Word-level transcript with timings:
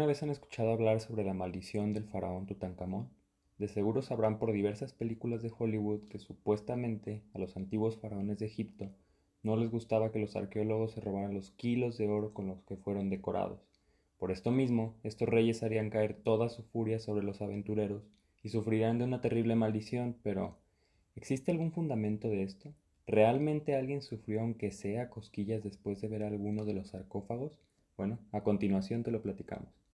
¿Alguna 0.00 0.12
vez 0.14 0.22
han 0.22 0.30
escuchado 0.30 0.70
hablar 0.70 0.98
sobre 1.00 1.24
la 1.24 1.34
maldición 1.34 1.92
del 1.92 2.06
faraón 2.06 2.46
Tutankamón? 2.46 3.10
De 3.58 3.68
seguro 3.68 4.00
sabrán 4.00 4.38
por 4.38 4.50
diversas 4.50 4.94
películas 4.94 5.42
de 5.42 5.52
Hollywood 5.54 6.08
que 6.08 6.18
supuestamente 6.18 7.22
a 7.34 7.38
los 7.38 7.54
antiguos 7.54 7.98
faraones 7.98 8.38
de 8.38 8.46
Egipto 8.46 8.88
no 9.42 9.56
les 9.56 9.70
gustaba 9.70 10.10
que 10.10 10.18
los 10.18 10.36
arqueólogos 10.36 10.92
se 10.92 11.02
robaran 11.02 11.34
los 11.34 11.50
kilos 11.50 11.98
de 11.98 12.08
oro 12.08 12.32
con 12.32 12.46
los 12.46 12.62
que 12.62 12.78
fueron 12.78 13.10
decorados. 13.10 13.60
Por 14.16 14.30
esto 14.30 14.50
mismo, 14.50 14.94
estos 15.02 15.28
reyes 15.28 15.62
harían 15.62 15.90
caer 15.90 16.14
toda 16.14 16.48
su 16.48 16.62
furia 16.62 16.98
sobre 16.98 17.22
los 17.22 17.42
aventureros 17.42 18.08
y 18.42 18.48
sufrirían 18.48 18.96
de 18.96 19.04
una 19.04 19.20
terrible 19.20 19.54
maldición, 19.54 20.16
pero 20.22 20.56
¿existe 21.14 21.52
algún 21.52 21.72
fundamento 21.72 22.30
de 22.30 22.44
esto? 22.44 22.72
¿Realmente 23.06 23.76
alguien 23.76 24.00
sufrió 24.00 24.40
aunque 24.40 24.70
sea 24.70 25.10
cosquillas 25.10 25.62
después 25.62 26.00
de 26.00 26.08
ver 26.08 26.22
alguno 26.22 26.64
de 26.64 26.72
los 26.72 26.88
sarcófagos? 26.88 27.60
Bueno, 27.98 28.18
a 28.32 28.42
continuación 28.42 29.02
te 29.02 29.10
lo 29.10 29.20
platicamos. 29.20 29.89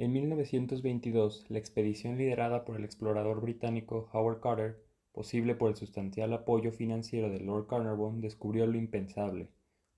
En 0.00 0.12
1922, 0.12 1.46
la 1.48 1.58
expedición 1.58 2.18
liderada 2.18 2.64
por 2.64 2.76
el 2.76 2.84
explorador 2.84 3.40
británico 3.40 4.08
Howard 4.12 4.38
Carter, 4.38 4.80
posible 5.10 5.56
por 5.56 5.70
el 5.70 5.76
sustancial 5.76 6.32
apoyo 6.32 6.70
financiero 6.70 7.28
de 7.30 7.40
Lord 7.40 7.66
Carnarvon, 7.66 8.20
descubrió 8.20 8.68
lo 8.68 8.78
impensable, 8.78 9.48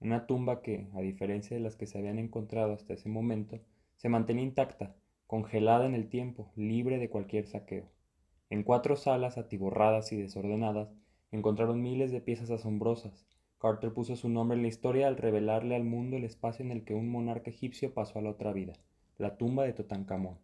una 0.01 0.27
tumba 0.27 0.63
que, 0.63 0.89
a 0.95 1.03
diferencia 1.03 1.55
de 1.55 1.63
las 1.63 1.77
que 1.77 1.87
se 1.87 1.99
habían 1.99 2.19
encontrado 2.19 2.73
hasta 2.73 2.95
ese 2.95 3.11
momento, 3.11 3.61
se 3.97 4.09
mantenía 4.09 4.43
intacta, 4.43 4.97
congelada 5.27 5.85
en 5.85 5.95
el 5.95 6.09
tiempo, 6.09 6.51
libre 6.57 6.97
de 6.97 7.11
cualquier 7.11 7.47
saqueo. 7.47 7.91
En 8.49 8.63
cuatro 8.63 8.97
salas 8.97 9.37
atiborradas 9.37 10.13
y 10.13 10.17
desordenadas 10.17 10.89
encontraron 11.31 11.83
miles 11.83 12.11
de 12.11 12.23
piezas 12.23 12.51
asombrosas, 12.51 13.27
Carter 13.59 13.93
puso 13.93 14.17
su 14.17 14.31
nombre 14.31 14.57
en 14.57 14.63
la 14.63 14.69
historia 14.69 15.09
al 15.09 15.19
revelarle 15.19 15.77
al 15.77 15.85
mundo 15.85 16.17
el 16.17 16.25
espacio 16.25 16.65
en 16.65 16.71
el 16.71 16.85
que 16.85 16.95
un 16.95 17.11
monarca 17.11 17.51
egipcio 17.51 17.93
pasó 17.93 18.19
a 18.19 18.23
la 18.23 18.31
otra 18.31 18.55
vida, 18.55 18.73
la 19.21 19.37
tumba 19.37 19.65
de 19.65 19.75
Tutankamón. 19.75 20.39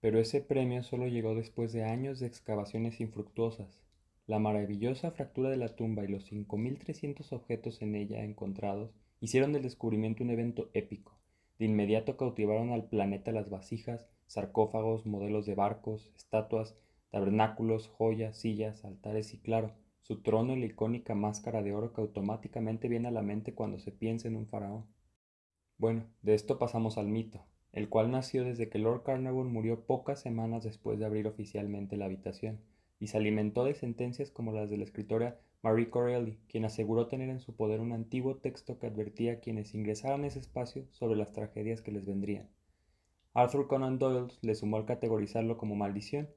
Pero 0.00 0.18
ese 0.18 0.40
premio 0.40 0.82
solo 0.82 1.06
llegó 1.06 1.34
después 1.34 1.70
de 1.74 1.84
años 1.84 2.18
de 2.18 2.26
excavaciones 2.26 2.98
infructuosas. 2.98 3.78
La 4.26 4.38
maravillosa 4.38 5.10
fractura 5.10 5.50
de 5.50 5.58
la 5.58 5.76
tumba 5.76 6.02
y 6.02 6.08
los 6.08 6.32
5.300 6.32 7.30
objetos 7.32 7.82
en 7.82 7.94
ella 7.94 8.24
encontrados 8.24 8.94
hicieron 9.20 9.52
del 9.52 9.64
descubrimiento 9.64 10.24
un 10.24 10.30
evento 10.30 10.70
épico. 10.72 11.18
De 11.58 11.66
inmediato 11.66 12.16
cautivaron 12.16 12.70
al 12.70 12.88
planeta 12.88 13.32
las 13.32 13.50
vasijas, 13.50 14.08
sarcófagos, 14.26 15.04
modelos 15.04 15.44
de 15.44 15.54
barcos, 15.54 16.10
estatuas, 16.16 16.78
tabernáculos, 17.10 17.88
joyas, 17.88 18.38
sillas, 18.38 18.82
altares 18.86 19.34
y 19.34 19.40
claro, 19.40 19.74
su 20.00 20.22
trono 20.22 20.56
y 20.56 20.60
la 20.60 20.66
icónica 20.66 21.14
máscara 21.14 21.62
de 21.62 21.74
oro 21.74 21.92
que 21.92 22.00
automáticamente 22.00 22.88
viene 22.88 23.08
a 23.08 23.12
la 23.12 23.20
mente 23.20 23.52
cuando 23.52 23.78
se 23.78 23.92
piensa 23.92 24.26
en 24.26 24.36
un 24.36 24.46
faraón. 24.46 24.86
Bueno, 25.76 26.06
de 26.22 26.32
esto 26.32 26.58
pasamos 26.58 26.96
al 26.96 27.08
mito, 27.08 27.44
el 27.72 27.88
cual 27.88 28.10
nació 28.10 28.44
desde 28.44 28.68
que 28.68 28.78
Lord 28.78 29.04
Carnarvon 29.04 29.52
murió 29.52 29.80
pocas 29.80 30.20
semanas 30.20 30.64
después 30.64 30.98
de 30.98 31.04
abrir 31.04 31.26
oficialmente 31.26 31.96
la 31.96 32.06
habitación, 32.06 32.58
y 32.98 33.06
se 33.06 33.16
alimentó 33.16 33.64
de 33.64 33.74
sentencias 33.74 34.30
como 34.30 34.52
las 34.52 34.70
de 34.70 34.76
la 34.76 34.84
escritora 34.84 35.38
Marie 35.62 35.90
Corelli, 35.90 36.38
quien 36.48 36.64
aseguró 36.64 37.06
tener 37.06 37.28
en 37.28 37.40
su 37.40 37.54
poder 37.54 37.80
un 37.80 37.92
antiguo 37.92 38.36
texto 38.36 38.78
que 38.78 38.86
advertía 38.86 39.34
a 39.34 39.40
quienes 39.40 39.74
ingresaran 39.74 40.24
a 40.24 40.26
ese 40.26 40.38
espacio 40.38 40.86
sobre 40.90 41.16
las 41.16 41.32
tragedias 41.32 41.82
que 41.82 41.92
les 41.92 42.06
vendrían. 42.06 42.48
Arthur 43.34 43.68
Conan 43.68 43.98
Doyle 43.98 44.32
le 44.40 44.54
sumó 44.54 44.76
al 44.78 44.86
categorizarlo 44.86 45.56
como 45.56 45.76
maldición, 45.76 46.28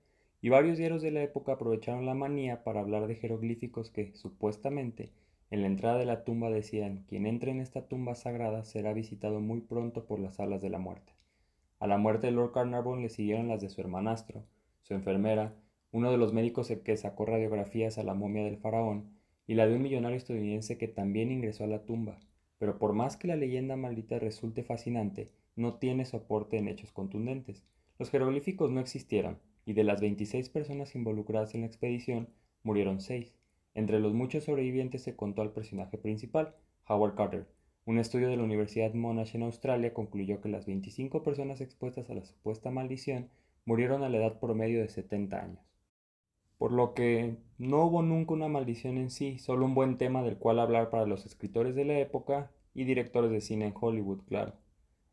y 0.42 0.50
varios 0.50 0.78
diarios 0.78 1.02
de 1.02 1.12
la 1.12 1.24
época 1.24 1.54
aprovecharon 1.54 2.06
la 2.06 2.14
manía 2.14 2.64
para 2.64 2.82
hablar 2.82 3.08
de 3.08 3.16
jeroglíficos 3.16 3.90
que, 3.90 4.14
supuestamente, 4.14 5.10
en 5.52 5.62
la 5.62 5.68
entrada 5.68 5.98
de 5.98 6.06
la 6.06 6.24
tumba 6.24 6.50
decían, 6.50 7.06
quien 7.08 7.26
entre 7.26 7.52
en 7.52 7.62
esta 7.62 7.88
tumba 7.88 8.16
sagrada 8.16 8.66
será 8.66 8.92
visitado 8.92 9.40
muy 9.40 9.62
pronto 9.62 10.06
por 10.06 10.20
las 10.20 10.40
alas 10.40 10.62
de 10.62 10.70
la 10.70 10.80
muerte. 10.80 11.14
A 11.84 11.88
la 11.88 11.98
muerte 11.98 12.28
de 12.28 12.32
Lord 12.32 12.54
Carnarvon 12.54 13.02
le 13.02 13.10
siguieron 13.10 13.50
las 13.50 13.60
de 13.60 13.68
su 13.68 13.82
hermanastro, 13.82 14.46
su 14.84 14.94
enfermera, 14.94 15.54
uno 15.92 16.12
de 16.12 16.18
los 16.18 16.32
médicos 16.32 16.72
que 16.82 16.96
sacó 16.96 17.26
radiografías 17.26 17.98
a 17.98 18.04
la 18.04 18.14
momia 18.14 18.46
del 18.46 18.56
faraón, 18.56 19.18
y 19.48 19.56
la 19.56 19.68
de 19.68 19.76
un 19.76 19.82
millonario 19.82 20.16
estadounidense 20.16 20.78
que 20.78 20.88
también 20.88 21.30
ingresó 21.30 21.66
a 21.66 21.68
la 21.68 21.84
tumba. 21.84 22.22
Pero 22.58 22.80
por 22.80 22.94
más 22.94 23.18
que 23.18 23.28
la 23.28 23.36
leyenda 23.36 23.76
maldita 23.76 24.18
resulte 24.18 24.64
fascinante, 24.64 25.34
no 25.58 25.74
tiene 25.74 26.06
soporte 26.06 26.58
en 26.58 26.70
hechos 26.70 26.94
contundentes. 26.94 27.66
Los 28.00 28.10
jeroglíficos 28.10 28.72
no 28.72 28.80
existieron, 28.80 29.40
y 29.66 29.74
de 29.74 29.84
las 29.84 30.00
26 30.00 30.48
personas 30.48 30.96
involucradas 30.96 31.54
en 31.54 31.62
la 31.62 31.68
expedición, 31.68 32.30
murieron 32.64 33.02
6. 33.02 33.36
Entre 33.74 34.00
los 34.00 34.14
muchos 34.14 34.46
sobrevivientes 34.46 35.04
se 35.04 35.18
contó 35.18 35.42
al 35.42 35.52
personaje 35.52 35.98
principal, 35.98 36.56
Howard 36.88 37.16
Carter. 37.16 37.46
Un 37.86 38.00
estudio 38.00 38.30
de 38.30 38.38
la 38.38 38.44
Universidad 38.44 38.94
Monash 38.94 39.36
en 39.36 39.44
Australia 39.44 39.94
concluyó 39.94 40.40
que 40.40 40.48
las 40.48 40.66
25 40.66 41.22
personas 41.22 41.60
expuestas 41.60 42.10
a 42.10 42.14
la 42.14 42.24
supuesta 42.24 42.72
maldición 42.72 43.30
murieron 43.66 44.04
a 44.04 44.10
la 44.10 44.20
edad 44.20 44.40
promedio 44.40 44.80
de 44.80 44.88
70 44.88 45.38
años. 45.38 45.60
Por 46.58 46.72
lo 46.72 46.94
que 46.94 47.36
no 47.58 47.84
hubo 47.84 48.02
nunca 48.02 48.36
una 48.36 48.48
maldición 48.48 48.98
en 48.98 49.10
sí, 49.10 49.38
solo 49.38 49.66
un 49.66 49.76
buen 49.76 49.98
tema 49.98 50.24
del 50.24 50.38
cual 50.38 50.60
hablar 50.60 50.90
para 50.90 51.06
los 51.06 51.26
escritores 51.26 51.76
de 51.76 51.84
la 51.84 52.00
época 52.00 52.52
y 52.74 52.86
directores 52.86 53.32
de 53.32 53.42
cine 53.42 53.68
en 53.68 53.74
Hollywood, 53.78 54.22
claro. 54.28 54.54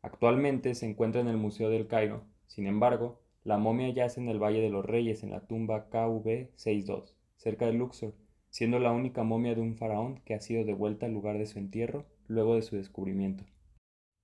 Actualmente 0.00 0.76
se 0.76 0.86
encuentra 0.86 1.20
en 1.20 1.28
el 1.28 1.38
Museo 1.38 1.70
del 1.70 1.88
Cairo, 1.88 2.22
sin 2.46 2.68
embargo, 2.68 3.20
la 3.42 3.58
momia 3.58 3.88
yace 3.88 4.20
en 4.20 4.28
el 4.28 4.38
Valle 4.38 4.60
de 4.60 4.70
los 4.70 4.84
Reyes, 4.84 5.24
en 5.24 5.30
la 5.30 5.40
tumba 5.40 5.90
KV62, 5.90 7.14
cerca 7.36 7.66
de 7.66 7.72
Luxor, 7.72 8.14
siendo 8.50 8.78
la 8.78 8.92
única 8.92 9.22
momia 9.22 9.54
de 9.54 9.60
un 9.60 9.76
faraón 9.76 10.20
que 10.24 10.34
ha 10.34 10.40
sido 10.40 10.64
devuelta 10.64 11.06
al 11.06 11.12
lugar 11.12 11.38
de 11.38 11.46
su 11.46 11.58
entierro 11.58 12.06
luego 12.26 12.56
de 12.56 12.62
su 12.62 12.76
descubrimiento. 12.76 13.44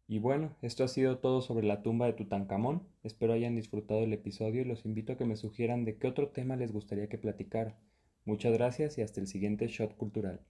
Y 0.09 0.20
bueno, 0.20 0.54
esto 0.62 0.84
ha 0.84 0.88
sido 0.88 1.19
todo 1.19 1.41
sobre 1.41 1.66
la 1.66 1.82
tumba 1.82 2.06
de 2.06 2.12
Tutankamón. 2.12 2.86
Espero 3.03 3.32
hayan 3.32 3.56
disfrutado 3.56 4.00
el 4.00 4.12
episodio 4.12 4.62
y 4.62 4.65
los 4.65 4.84
invito 4.84 5.12
a 5.15 5.16
que 5.16 5.25
me 5.25 5.36
sugieran 5.36 5.84
de 5.84 5.98
qué 5.98 6.06
otro 6.06 6.28
tema 6.28 6.54
les 6.54 6.72
gustaría 6.72 7.09
que 7.09 7.19
platicara. 7.19 7.76
Muchas 8.25 8.53
gracias 8.53 8.98
y 8.98 9.03
hasta 9.03 9.20
el 9.20 9.26
siguiente 9.26 9.66
shot 9.66 9.97
cultural. 9.97 10.44